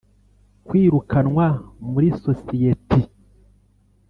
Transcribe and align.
Kwirukanwa 0.67 1.45
muri 1.91 2.07
societi 2.23 2.99